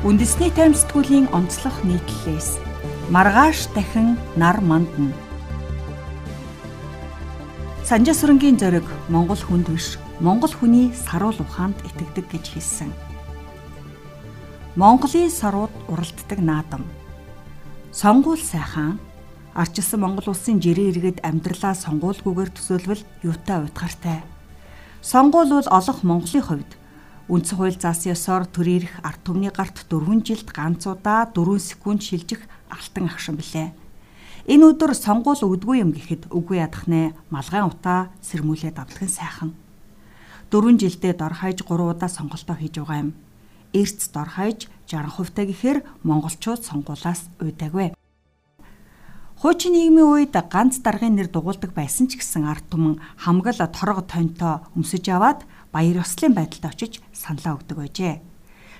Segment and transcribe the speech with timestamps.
[0.00, 2.56] Үндэсний таймсдгуулийн онцлог нийтлэлээс
[3.12, 5.12] маргааш дахин нар мандна.
[7.84, 12.88] Санжаа сүрэнгийн зориг Монгол хүнд биш, Монгол хүний саруул ухаанд итгэдэг гэж хэлсэн.
[14.72, 16.88] Монголын сарууд уралддаг наадам.
[17.92, 18.96] Сонгуул сайхан
[19.52, 24.24] арчилсан Монгол улсын жирийн иргэд амьдралаа сонгуулгүйгээр төсөөлвөл юутай уйтгартай.
[25.04, 26.79] Сонгуул бол олох Монголын хувьд
[27.30, 32.02] Үндсэн хууль заасан ёсоор төрийн эрх ард түмний гарт 4 жилд ганц удаа 4 секунд
[32.02, 33.70] шилжих алтан агшин билээ.
[34.50, 39.54] Энэ өдөр сонгуул өгдгүй юм гэхэд үгүй ядах нэ малгайн утаа сэрмүүлээд авдаг нь сайхан.
[40.50, 43.14] 4 жилдээ дор хаяж 3 удаа сонголтоо хийж байгаа юм.
[43.78, 47.94] Эрц дор хаяж 60% та гэхээр монголчууд сонгуулаас уйдаагүй.
[49.40, 54.60] Хуучин нийгмийн үед ганц даргын нэр дугуулдаг байсан ч гэсэн ард түмэн хамгал торго тонтой
[54.76, 58.14] өмсөж аваад баяр ёслолын байдалд очиж саналаа өгдөг байжээ.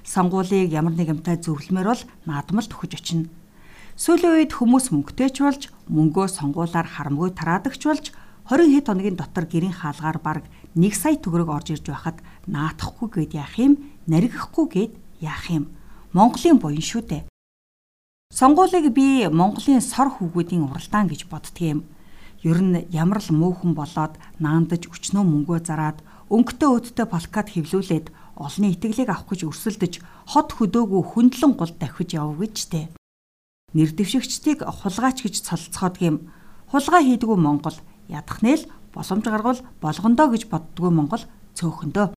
[0.04, 3.30] Сонгуулийг ямар нэгэнтэй зөвлөмөр бол наадмалд өгч очино.
[4.00, 8.06] Сүүлийн үед хүмүүс мөнгөтэйч болж мөнгөө сонгуулаар харамгүй тараадагч болж
[8.48, 13.32] 20 хэд хоногийн дотор гэрийн хаалгаар бараг 1 сая төгрөг орж ирж байхад наадахгүй гээд
[13.36, 13.72] яах юм,
[14.08, 15.68] наригахгүй гээд яах юм.
[16.16, 17.22] Монголын буян шүү дээ.
[18.32, 21.84] Сонгуулийг би Монголын сор хүүгүүдийн уралдаан гэж боддгийм.
[22.42, 25.98] Ер нь ямар л мөөхөн болоод наандаж өчнөө мөнгөө зараад
[26.30, 28.06] өнгөтэй өөдтэй плакат хэвлүүлээд
[28.38, 29.94] олонний итгэлийг авах гэж өрсөлдөж
[30.30, 32.88] хот хөдөөгөө хөндлөн гол давхиж явв гэж тэ.
[33.74, 36.30] Нэр дэвшигчдийг хулгайч гэж цолцоход гим
[36.70, 37.74] хулгай хийдгүү Монгол
[38.06, 38.62] ядах нэл
[38.94, 41.22] боломж гаргал болгондоо гэж боддгоо Монгол
[41.58, 42.14] цөөхөндөө.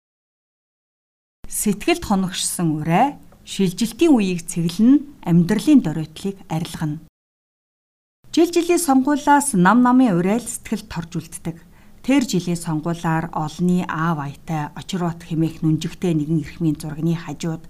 [1.49, 7.01] Сэтгэлд хоногшсон урай шилжилтийн үеийг цэглэн амьдралын дөрөөтлийг арилгана.
[8.33, 11.57] Жил жилийн сонгуулиас нам намын урайл сэтгэл торж үлддэг
[12.03, 17.63] Тэр жилийн сонгуулаар олны аав аятай очрот хэмээх нүнжигтэй нэгэн эрхмийн зургийн хажууд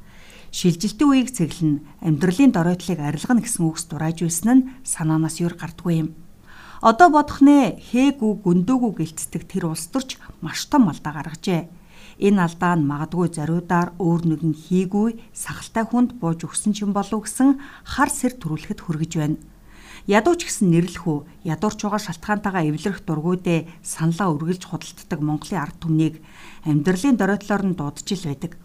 [0.49, 6.09] шилжилтийн үеийг цэглэн амьдралын доройтлыг арилгана гэсэн үгс дурааж байсан нь санаанаас юр гардгүй юм.
[6.81, 11.69] Одоо бодох нэ хээгүү гүндөөгүү гэлцдэг тэр улс төрч маш том алдаа гаргажээ.
[12.17, 17.29] Энэ алдаа нь магадгүй зариудаар өөр нэгэн хийгүй сахалтай хүнд бууж өгсөн ч юм болов
[17.29, 19.37] гэсэн хар сэр төрүүлэхэд хүргэж байна.
[20.03, 25.79] Ядуу ч гэсэн нэрлэх үү, ядуурч байгаа шалтгаантайгаа эвлэрэх дургүйдээ саналаа үргэлж худалддаг Монголын ард
[25.79, 26.19] түмнийг
[26.67, 28.59] амьдралын доройтлоор нь дуудаж ил байдаг.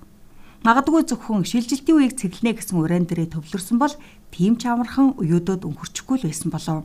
[0.67, 3.95] Магадгүй зөвхөн шилжилтийн үеийг цэглэнэ гэсэн уран дээрээ төвлөрсөн бол
[4.35, 6.83] тийм ч амархан уюудад өнгөрчихгүй л байсан болов.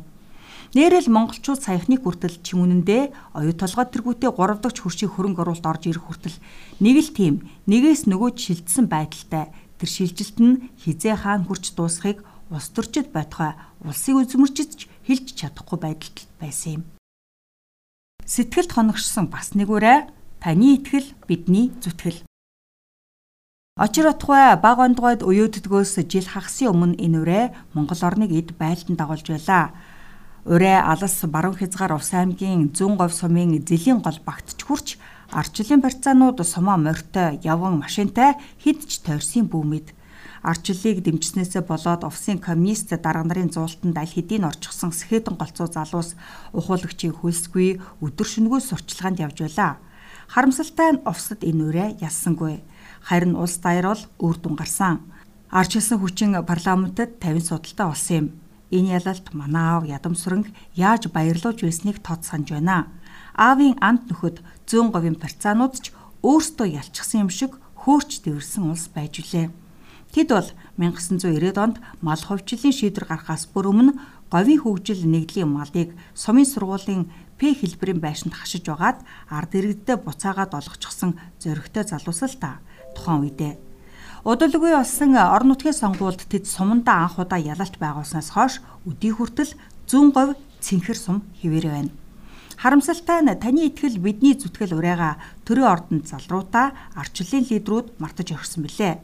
[0.77, 5.83] Нэрэл монголчууд саяхны хүртэл чин үнэндээ оюу толгой тэргүүтээ 3 дахь хөршийн хөрөнгө оруулалт орж
[5.89, 6.37] ирэх хүртэл
[6.77, 7.35] нэг л тийм
[7.65, 9.49] нэгээс нөгөөд шилжсэн байдалтай
[9.81, 13.53] тэр шилжилт нь хизээ хаан хурч дуусахыг улс төрчид байтугай
[13.83, 16.83] улсыг үзмэрчж хэлж чадахгүй байдалд байсан юм.
[18.25, 20.07] Сэтгэлд хоногшсон бас нэг үрэ
[20.39, 22.23] таны итгэл бидний зүтгэл.
[23.75, 27.41] Очир утгай баг ондгойд уюуддгөөс жил хагасын өмнө энэ үрэ
[27.73, 29.73] Монгол орныг эд байлдан дагуулж байлаа.
[30.45, 35.01] Урэ алас баруун хязгаар Увс аймгийн зүүн говь сумын зэлийн гол багтч хурч
[35.31, 39.89] арчлын барьцаанууд сумаа морьтой явган машинтай хидж тойрсын бүүмэд
[40.43, 46.19] арчлалыг дэмжснээсээ болоод Овсын коммунист дарга нарын зуултанд аль хэдийн орчихсон Сэхэтэн голцоо залуус
[46.51, 49.79] ухуулагчийн хөлсгүй өдөр шөнөгөө сурчлаганд явж байлаа.
[50.27, 52.59] Харамсалтай нь Овсод энэ үрэ ялсангүй.
[53.07, 54.99] Харин улс даяар бол үр дүн гарсан.
[55.47, 58.27] Арчилсан хүчин парламентод 50 судалтай болсон юм.
[58.75, 62.91] Энэ ялалт манай аав ядам сүрэнг яаж баярлуулж байсныг тод санаж байна.
[63.37, 65.85] Аавын амт нөхөд зүүн говийн парцаанууд ч
[66.25, 67.55] өөрсдөө ялчихсан юм шиг
[67.85, 69.62] хөөрч дэвэрсэн улс байж үлээ.
[70.13, 73.97] Тэд бол 1990-ад онд мал хувьчлалын шийдвэр гаргахаас бүр өмнө
[74.29, 77.09] говийн хөгжил нэгдлийн малыг сумын сургуулийн
[77.41, 79.01] П хэлбэрийн байшинд хашиж байгаад
[79.34, 82.62] ард иргэддээ буцаагаад олгочихсон зөрөгтэй залуус л та
[82.94, 83.57] тухайн үедээ.
[84.22, 89.57] Удалгүй болсон орон нутгийн сонгуульд тэд сумандаа анх удаа ялалт байгуулснаас хойш өдий хүртэл
[89.90, 91.91] зүүн говь цэнхэр сум хിവэрэ байна.
[92.62, 98.95] Харамсалтай нь таны итгэл бидний зүтгэл урайга төрийн ордонд залруутаа арчлалын лидерүүд мартаж орхисон билээ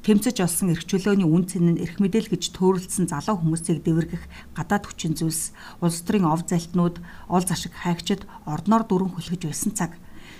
[0.00, 4.24] тэмцэж олсон эрх чөлөөний үн цэн нь эрх мэдэл гэж төөрөлдсөн залуу хүмүүсийг дэвэргэх
[4.56, 5.52] гадаад хүчин зүйлс
[5.84, 6.96] улс төрийн ов залтнууд
[7.28, 9.92] ол зашиг хайгчид ордноор дүрэн хөлгөж байсан цаг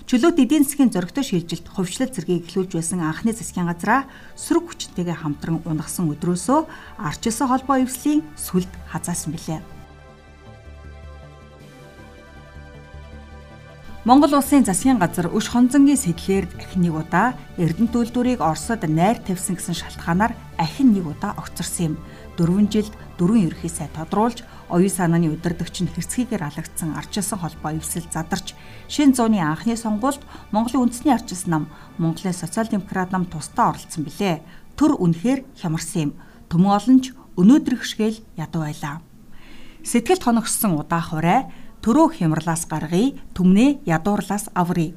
[0.08, 5.60] чөлөөт эдийн засгийн зөрөгтэй шилжилт хувьчлал зэргийг эхлүүлж байсан анхны засгийн газраа сөрөг хүчтэйгээ хамтран
[5.68, 6.60] унагсан өдрөөсөө
[6.96, 9.79] арчилсан холбоо эвслийн сүлд хазаасан билээ.
[14.10, 19.54] Монгол улсын засгийн газар өш хонзонгийн сэтлэр ахин нэг удаа Эрдэнэт үйлдвэрийг Оросод найр тавьсан
[19.54, 21.96] гэсэн шалтгаанаар ахин нэг удаа огцорсон юм.
[22.34, 22.90] 4 жилд
[23.22, 28.58] дөрвөн ерхий сай тодруулж оюун санааны удирдагч нь хэрцгийгээр алагдсан арчилсан холбоо эвсэл задарч
[28.90, 31.64] шин зууны анхны сонгуульд Монголын үндэсний арчилсан нам
[32.02, 34.42] Монголын социал демократ нам тусдаа оролцсон билээ.
[34.74, 36.12] төр үнэхээр хямарсан юм.
[36.50, 39.06] Төмөн олонч өнөөдрөх шигээл ядуу байлаа.
[39.86, 41.46] Сэтгэлд хоногссон удаах урай
[41.80, 44.92] төрөө хямрлаас гаргая, түмнээ ядуурлаас аврыг.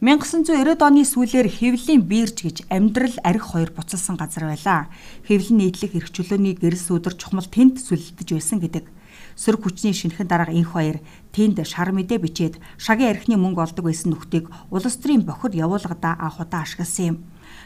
[0.00, 4.88] 1990-ад оны сүүлээр хэвлийн бирж гэж амьдрал арх хоёр буцалсан газар байлаа.
[5.28, 8.88] Хэвлэн нийтлэх эрх чөлөөний гэрэл сүдэр чухмал тэнд сүлдэж байсан гэдэг.
[9.36, 11.04] Сөрөг хүчний шинэхэн дарга инх хоёр
[11.36, 16.40] тэнд шар мэдээ бичээд шагийн архины мөнгө олдог байсан нүхтийг улс төрийн бохир явуулгадаа анх
[16.40, 17.16] удаа ашигласан юм.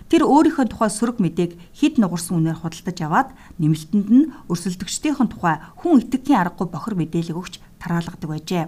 [0.09, 3.29] Тэр өөрийнхөө тухай сөрөг мэдээг хид нугарсан үнээр худалдаж аваад
[3.59, 8.65] нэмэлтэнд нь өрсөлдөгчдийн тухай хүн итгэхийн аргагүй бохир мэдээлэл өгч тараалгадаг байжээ.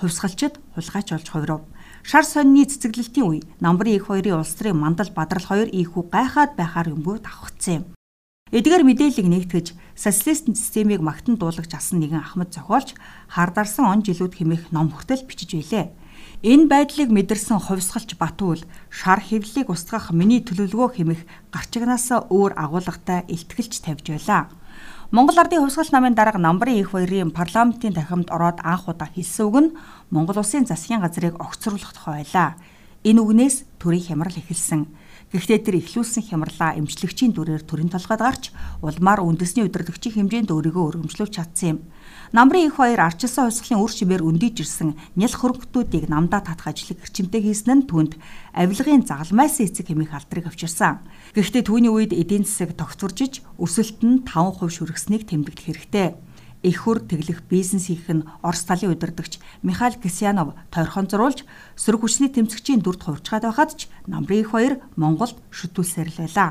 [0.00, 1.62] Хувьсгалчид хулгайч болж хувирав.
[2.04, 6.92] Шар сонины цэцэглэлтийн үе намбарын их хоёрын улс төрийн мандал бадрал хоёр ийхүү гайхаад байхаар
[6.92, 7.84] юмгүй давхцсан юм.
[8.52, 9.66] Эдгээр мэдээллийг нэгтгэж
[9.98, 12.94] социалист системийг магтан дуулагч асан нэгэн Ахмад зохиолч
[13.26, 15.90] хардарсан он жилүүд хэмээх ном хүртэл бичиж байлээ.
[16.46, 23.82] Энэ байдлыг мэдэрсэн хувьсгалч Батуул шар хэвлэлийг устгах миний төлөвлөгөө хэмээх гарчигнаасаа өөр агуулгатай илтгэлж
[23.82, 24.46] тавьж байлаа.
[25.10, 29.56] Монгол Ардын хувьсгал намын дарга намбарын их баярын парламентын тархимд ороод анх удаа хэлсэн үг
[29.58, 29.74] нь
[30.14, 32.54] Монгол улсын засгийн газрыг огцруулах тухай байлаа.
[33.02, 34.86] Энэ үгнээс төрийн хямрал эхэлсэн.
[35.34, 41.34] Гэхдээ тэр ихлүүлсэн хямралаа эмчлэгчийн дүрээр төрийн толгойд гарч улмаар үндэсний удирдагчийн хэмжээнд өөрийгөө өргөмжлүүлж
[41.34, 41.78] чадсан юм.
[42.30, 47.42] Намрын их баяр арчилсан хувьсгалын үр шимээр өндийж ирсэн нял хөрөнгөтүүдийг намдаа татах ажлыг гэрчимтэй
[47.42, 48.14] хийсэн нь түнд
[48.54, 51.02] авилгын загалмайсан эцэг хэмээх алдрыг авчирсан.
[51.34, 56.14] Гэхдээ түүний үед эдийн засаг тогтворжиж өсөлт нь 5% шүргсэнийг тэмдэглэх хэрэгтэй
[56.62, 61.44] их хөр тэглэх бизнес хийх нь Орос талын удирдагч Михаил Кисянов тойрхон зуруулж
[61.76, 66.50] сөрөг хүчний тэмцэгчийн дүрд хувьчгаад байхад ч намрын их хоёр Монголд шүтүүлсээр л байлаа.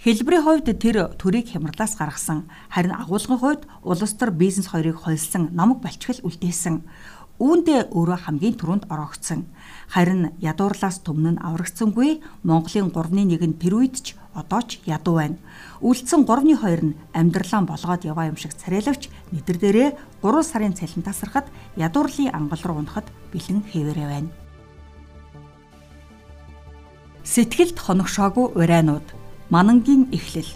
[0.00, 2.48] Хэлбэрийн хувьд тэр төрийг хямралаас гаргасан.
[2.72, 6.88] Харин агуулгын хувьд улс төр бизнес хоёрыг хольсон намаг балчгал үлдээсэн.
[7.36, 9.44] Үүндээ өөрөө хамгийн түрүүнд ороогдсон.
[9.92, 15.36] Харин ядуурлаас түмэн аврагдсангүй Монголын 3-1 нь тэр үед ч одоо ч ядуу байна.
[15.82, 19.88] Үлдсэн 3-ны 2 нь амьдралаа болгоод яваа юм шиг царайлавч нэтэр дээрээ
[20.22, 24.30] 3 сарын цалин тасархад ядуурлын ангал руу унахад бэлэн хэвээрээ байна.
[27.24, 29.06] Сэтгэлд хоногшоогүй урайнууд
[29.50, 30.50] Манангийн эхлэл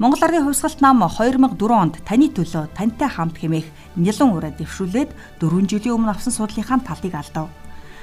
[0.00, 5.68] Монгол Ардын хувьсгалт нам 2004 онд таны төлөө тантай хамт хэмээх нялан ураа дэвшүүлээд 4
[5.68, 7.46] жилийн өмнө авсан судлынхаа талыг алдав.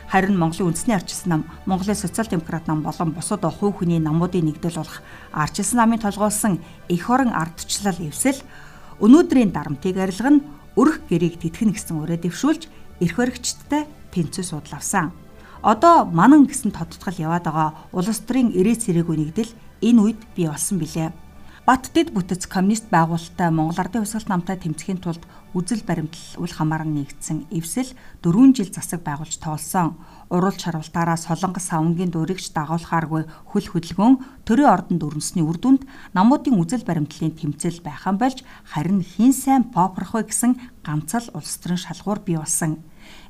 [0.10, 5.06] Харин Монголын үндэсний арчилсан нам, Монголын социал-демократ нам болон бусад хувь хүний намуудын нэгдэл болох
[5.32, 6.58] арчилсан намын толгойлсон
[6.90, 8.42] эх орон ардчлал эвсэл
[8.98, 10.42] өнөөдрийн дарамтыг арилгана
[10.74, 12.62] өрх гэрийг тэтгэн гэсэн өрөө дэвшүүлж
[13.06, 15.14] эрх баригчдтай тэнцүү судал авсан.
[15.62, 19.52] Одоо манан гэсэн тодтгол яваад байгаа улс төрийн ирээ цэрээгүй нэгдэл
[19.86, 21.14] энэ үед бий болсон билээ.
[21.70, 25.22] Бат дэд бүтэц коммунист байгуулалттай Монгол Ардын хувьсгалт намтай тэмцэхийн тулд
[25.54, 27.94] үзэл баримтлал үл хамааран нэгдсэн эвсэл
[28.26, 29.94] 4 жил засаг байгуулж тоолсон.
[30.34, 33.22] Урал шарвалтаараа Солонгос савнгийн дуурайгч дагуулхааргүй
[33.54, 35.86] хөл хөдөлгөөн төрийн ордонд өрнөсний үр дүнд
[36.18, 41.86] намуудын үзэл баримтлалын тэмцэл байхan болж харин хин сайн попрох вэ гэсэн ганцал улс төрийн
[41.86, 42.82] шалгуур бий болсон.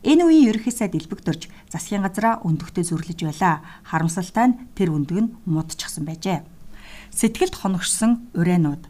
[0.07, 3.59] Энэ үеийн ерөнхий сайд элбэгдөрж засгийн газраа өндөгтөө зүрлэж байлаа.
[3.83, 6.59] Харамсалтай нь тэр өндөг нь муудчихсан байжээ
[7.14, 8.88] сэтгэлд хоногшсон урайнууд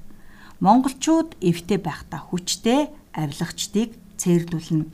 [0.60, 4.86] монголчууд эвтэй байхдаа хүчтэй авилагчдыг цээрлүүлнэ.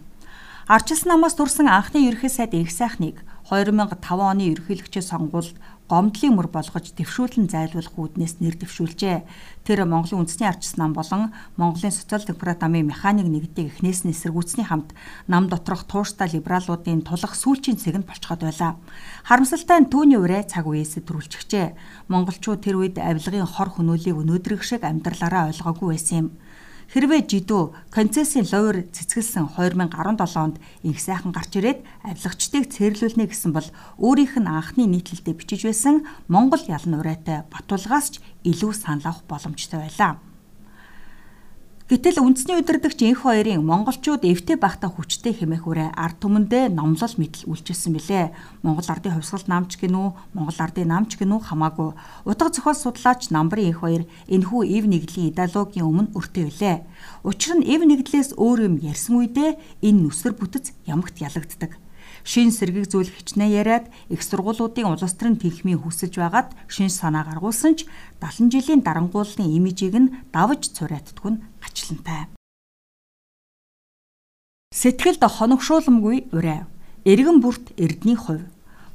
[0.69, 6.97] Арчилсан намаас төрсэн анхны ерөнхий сайд их сайхныг 2005 оны ерөнхийлөгчийн сонгуульд гомдлын мөр болгож
[6.97, 9.21] дэвшүүлэн зайлуулах үүднээс нэр дэвшүүлжээ.
[9.61, 11.29] Тэр Монголын үндэсний арчсан нам болон
[11.61, 14.97] Монголын социал-демократ намын механик нэгдийг эхнээс нь эсэргүүцсний хамт
[15.29, 18.81] нам доторх тууштай либералуудын тулах сүүлчийн цэг нь болцоход байлаа.
[19.29, 21.77] Харамсалтай нь түүний урэ цаг үеэс төрүүлчихжээ.
[22.09, 26.27] Монголчууд тэр үед авилгын хор хөнөөлийг өнөөдрийг шиг амьдралаараа ойлгоогүй байсан юм.
[26.93, 33.67] Хэрвээ жидүү концессийн ловер цэцгэлсэн 2017 онд их сайхан гарч ирээд авилгачдыг цэрлүүлнэ гэсэн бол
[33.97, 39.81] өөрийнх нь анхны нийтлэлдээ бичиж байсан Монгол ялан урайтай батулгаас ч илүү санал авах боломжтой
[39.81, 40.21] байлаа.
[41.85, 47.45] Гэтэл үндэсний удирдагч энх хоёрын монголчууд эвтэй байхдаа хүчтэй хэмээх үрээ ард түмэндээ номлол мэдл
[47.45, 48.33] үйлчилсэн билээ.
[48.65, 51.93] Монгол ардын хувьсгал намч гинүү, Монгол ардын намч гинүү хамаагүй.
[52.25, 56.77] Утга зохиол судлаач намбарын энх хоёр энэхүү ив нэгдлийн идеологийн өмнө өртөө билээ.
[57.21, 59.53] Учир нь ив нэгдлээс өөр юм ярьсан үедээ
[59.85, 61.77] энэ нүсэр бүтэц ямагт ялагддаг
[62.25, 67.77] шин сэргийг зүйл хичнээн яриад их сургуулиудын улс төрийн тэнхмийн хүсэж байгаад шин санаа гаргуулсан
[67.77, 67.85] ч
[68.17, 72.29] 70 жилийн дарангууллын имижийг нь давж цурааттдг нь ачлантай.
[74.75, 76.63] Сэтгэлд хоногшууламгүй урай.
[77.05, 78.45] Эргэн бүрт эрдний хувь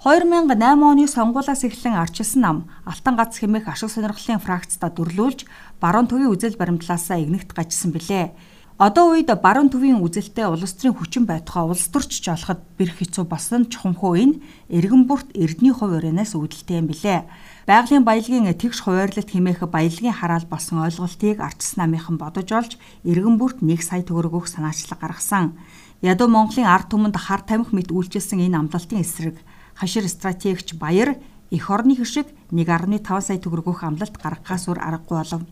[0.01, 2.57] 2008 оны сонгуулиас эхлэн арчилсан нам
[2.89, 5.45] Алтан гац хэмээх ашиг сонирхлын фракцтай дөрлүүлж
[5.77, 8.33] баруун төвийн үзэл баримтлаасаа игнэгт гажсан билээ.
[8.81, 13.69] Одоо үед баруун төвийн үзэлтэй улс төрийн хүчин байтугай улс төрч жолоход бэрх хэцүү болсон
[13.69, 14.41] чухамхуу энэ
[14.73, 17.21] эргэн бүрт эрдний хувь өрөөнөөс үүдэлтэй юм билээ.
[17.69, 22.73] Байгалийн баялагын тэгш хуваарлалт хэмээх баялагын хараал болсон ойлголтыг арчс намынхан бодож олж
[23.05, 25.61] эргэн бүрт 1 сая төгрөг өгөх санаачлаг гаргасан.
[26.01, 29.37] Ядуу Монголын ард түмэнд хар тамхи мэт үйлчилсэн энэ амлалтын эсрэг
[29.77, 31.21] хашир стратегч Баяр
[31.53, 35.43] эх орны хишиг 1.5 сая төгрөг өгөх амлалт гаргахаас өөр аргагүй болов.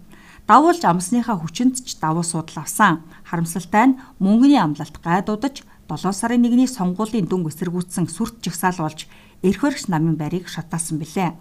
[0.48, 3.04] Давуулж амсныхаа хүчинд ч давуу судал авсан.
[3.28, 5.60] Харамсалтай нь мөнгөний амлалт гайдуудаж
[5.92, 9.04] 7 сарын 1-ний сонгуулийн дүнг эсэргүүцсэн сүрт жигсаал болж
[9.44, 11.36] эрх баригч намын байрыг шатаасан билээ.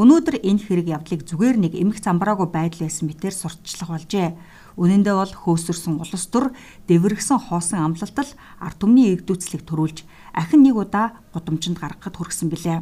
[0.00, 4.32] Өнөөдөр энэ хэрэг явдлыг зүгээр нэг эмх замбраагүй байдал байсан мэтэр сурталчлах болжээ.
[4.80, 6.56] Үнэн дээр бол хөөсөрсөн улс төр
[6.88, 8.32] дэврэгсэн хоосон амлалтал
[8.64, 12.80] ард түмний эгдүүцлийг төрүүлж ахин нэг удаа гудамжинд гаргахад хүргэсэн билээ.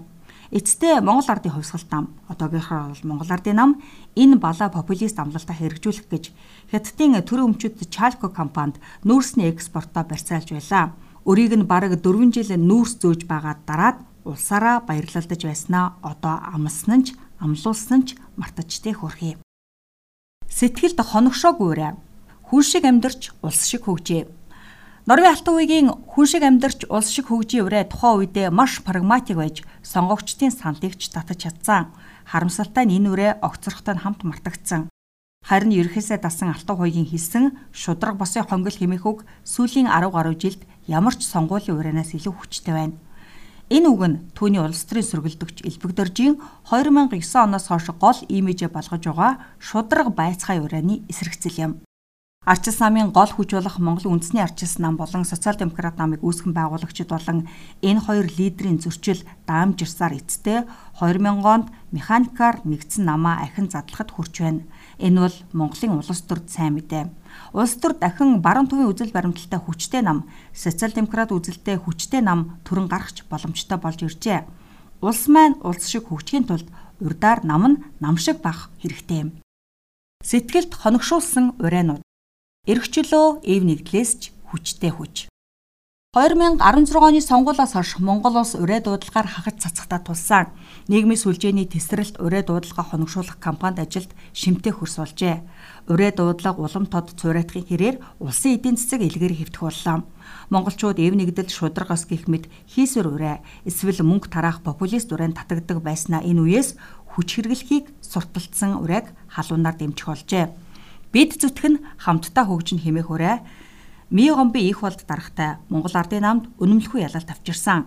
[0.54, 3.70] Эцэстээ Монгол ардын хувьсгалт нам одоогийнхоор бол Монгол ардын нам
[4.14, 6.30] энэ балаа популист амлалтаа хэрэгжүүлэх гэж
[6.70, 10.94] Хятадын төрийн өмчөд Chalco компанид нүүрсний экспортоо барьцаалж байлаа.
[11.26, 17.04] Өрийг нь бараг 4 жил нүүрс зөөж байгаа дараад улсаараа баярлалдаж байснаа одоо амлсан нь
[17.06, 17.08] ч
[17.40, 19.34] амлуулсан нь ч мартажтэй хөрхий.
[20.48, 21.92] Сэтгэлд хоногшоогүйрээ.
[22.48, 24.28] Хүн шиг амьдарч улс шиг хөгжээ.
[25.08, 29.56] Норвегийн алтан үеийн хүн шиг амьдарч улс шиг хөгжийн үрээ тухайн үедээ маш прагматик байж
[29.80, 31.88] сонгогчдын сандыг ч татаж чадсан.
[32.28, 34.92] Харамсалтай нь энэ үрээ огцрохтой хамт мартагдсан.
[35.48, 40.60] Харин ерөөсөө дасан алтан хуйгийн хэлсэн шудраг босын хонгил хэмээх үг сүүлийн 10 гаруй жилд
[40.84, 42.96] ямар ч сонгуулийн урианаас илүү хүчтэй байна.
[43.68, 46.40] Энэ үг нь түүний улс төрийн сөргөлдөгч Элбэг Доржийн
[46.72, 51.72] 2009 оноос хойш гол имижээ болгож байгаа шудраг байцхай урианы эсрэгцэл юм.
[52.48, 57.44] Арчил намын гол хүч болох Монголын үндэсний арчил нам болон социал-демократ намыг үүсгэн байгуулагчид болон
[57.84, 60.64] энэ хоёр лидерийн зөрчил даамжирсаар эцтэй
[60.96, 64.64] 2000 онд механикаар нэгдсэн намаа ахин задлахад хүрч байна.
[64.96, 67.04] Энэ бол Монголын улс төрд сайн мэдээ.
[67.52, 73.24] Улс төр дахин баруун төвийн үзэл баримталтай хүчтэй нам, социал-демократ үзэлтэй хүчтэй нам төрөн гарахч
[73.30, 74.44] боломжтой болж иржээ.
[75.00, 76.68] Улс маань улс шиг хөгжихийн тулд
[77.00, 79.30] урдаар нам нь нам шиг байх хэрэгтэй юм.
[80.24, 82.02] Сэтгэлд хоногшуулсан урайнууд
[82.68, 85.32] Эргчлөө эв нэгдлээс ч хүчтэй хүч.
[86.12, 90.50] 2016 оны сонгуулиас хойш Монгол улс урай дуудлагаар хахаж цацхтаа тулсан.
[90.88, 95.44] Нийгмийн сүлжээний тесрэлт урай дуудлага хоногшуулах кампанид ажилд шимтээ хөрс болжээ.
[95.88, 100.04] Урай дуудлага улам тод цуурайтхын хэрээр улсын эдийн засаг илгээр хэвтэх боллоо.
[100.52, 106.20] Монголчууд эв нэгдэл шударгаас гих мэд хийсвэр урай эсвэл мөнгө тараах популист урайнд татагддаг байснаа
[106.20, 106.76] энэ үеэс
[107.16, 110.52] хүч хэрэглэхийг сурталчсан урайг халуунаар дэмжих болжээ.
[111.08, 113.36] Бид зүтгэн хамтдаа хөгжин хэмээх хүрээ
[114.10, 117.84] Ми гомби их болд дарахтай Монгол Ардын намд үнэмлэхүй ялалт авчирсан.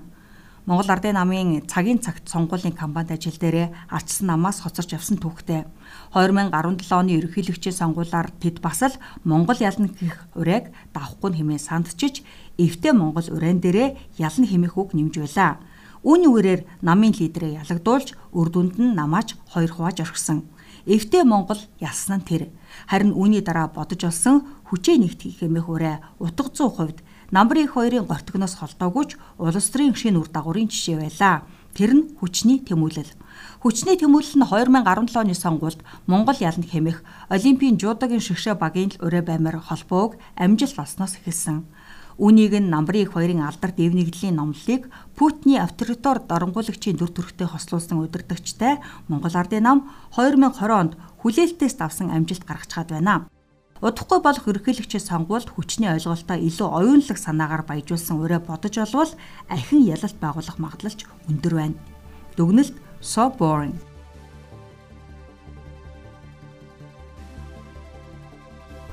[0.66, 5.66] Монгол Ардын намын цагийн цагт сонгуулийн кампанит ажил дээрээ арчсан намаас хоцорч явсан түүхтэй.
[6.14, 8.94] 2017 оны ерөнхийлөгчийн сонгуулиар тэд бас л
[9.26, 12.22] Монгол ялна гэх урайг давхгүй хэмээн сандчиж
[12.62, 15.58] эвтэй Монгол урайн дээрээ ялна хэмээх үг нэмж байлаа.
[16.06, 20.46] Үүний үрээр намын лидерээ ялагдуулж үр дүнд нь намаач хоёр хувааж орхисон.
[20.86, 22.54] Эвтэй Монгол ялсан нь тэр.
[22.86, 27.02] Харин үүний дараа бодож олсон хүчээ нэгтгэх хэмээх ураа утга 100 хувьд
[27.32, 31.48] намбар их хоёрын гортгоноос холдоогүйч улс төрийн шинэ үр дагаврын жишээ байлаа.
[31.72, 33.16] Тэр нь хүчний тэмүүлэл.
[33.64, 37.00] Хүчний тэмүүлэл нь 2017 оны сонгуульд Монгол ялна хэмээх
[37.32, 41.64] Олимпийн жуудогийн шигшээ багийн л ураа баймаар холбоог амжилт олсноос эхэлсэн.
[42.20, 48.84] Үүнийг нь намбарын их хоёрын алдар дэвнэгдлийн номлолыг Путиний авторитар дорнгуулагчийн дүр төрхтэй хослуулсан удирдагчтай
[49.08, 49.80] Монгол Ардын нам
[50.12, 53.32] 2020 онд хүлээлтээс авсан амжилт гаргачихад байна.
[53.82, 59.12] Удахгүй болох ерөнхийлөгчийн сонгуульд хүчний ойлголтоо илүү оюунлаг санаагаар баяжуулсан өрөө бодож олвол
[59.50, 61.82] ахин ялалт байгуулах магадлалч өндөр байна.
[62.38, 63.74] Дүгнэлт so boring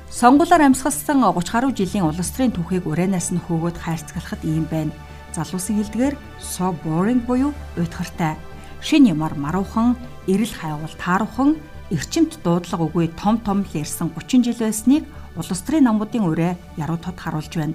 [0.09, 4.89] Сонгуулаар амьсгалсан 30 гаруй жилийн улс төрийн түүхийг урианаас нь хөөгөөд хайрцаглахад ийм байна.
[5.37, 8.33] Залуусын хэлдгээр so boring буюу уйтгартай.
[8.81, 9.93] Шин ямар маруухан,
[10.25, 15.03] эрэл хайвал тааруухан, эрчимт дуудлага үгүй том том л ярьсан 30 жил байсныг
[15.35, 17.73] улс төрийн намуудын ураа яруу тод харуулж байна.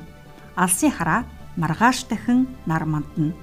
[0.56, 1.24] Алсын хараа
[1.56, 3.34] маргааш дахин нар мандна.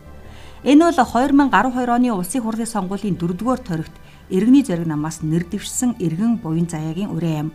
[0.63, 3.95] Энэ бол 2012 оны улсын хурлын сонгуулийн 4-р төрөгт
[4.29, 7.49] иргэний зориг намаас нэр дэвшсэн иргэн буян заяагийн ураа юм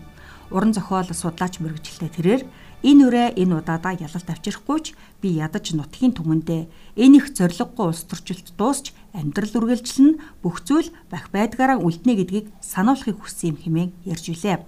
[0.50, 2.42] уран зохиол судлаач мэрэгжилтэй тэрээр
[2.84, 4.86] энэ үрээ энэ удаадаа ялалт авчирахгүй ч
[5.22, 6.62] би ядаж нутгийн түмэндээ
[7.00, 13.16] энэ их зориггүй улс төрчлөлт дуусч амьдрал үргэлжлэн бүх зүйл бах байдгаараа үлднэ гэдгийг сануулахыг
[13.16, 14.60] хүссэн юм хэмээн ярьж билээ.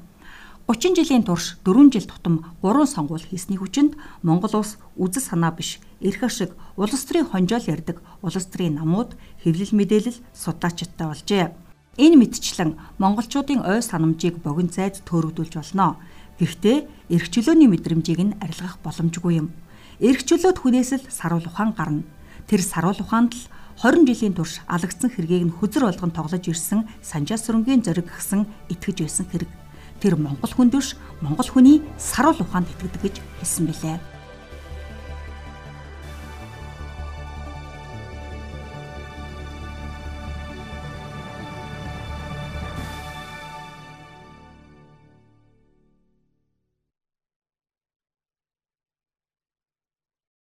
[0.69, 5.81] 30 жилийн турш 4 жил тутам 3 сонгуул хийсний хүчинд Монгол улс үзэл санаа биш
[6.05, 11.57] эрх ашиг улс төрийн хонжоол ярддаг улс төрийн намууд хэвлэл мэдээлэл судаачтай болжээ.
[11.97, 15.97] Энэ мэдчлэн монголчуудын ой санамжийг богино зайд төөрөгдүүлж болно.
[16.39, 19.51] Гэхдээ эрх чөлөөний мэдрэмжийг нь арилгах боломжгүй юм.
[19.99, 22.07] Эрх чөлөөт хүнээс л саруул ухаан гарна.
[22.47, 23.43] Тэр саруул ухаанд л
[23.83, 28.97] 20 жилийн турш алагдсан хэргийг нь хөзөр болгон тоглож ирсэн Санжаа сүрэнгийн зориг гисэн итгэж
[29.03, 29.51] байсан хэрэг.
[29.99, 34.18] Тэр Монгол хүн биш Монгол хүний саруул ухаанд итгэдэг гэж хэлсэн билээ.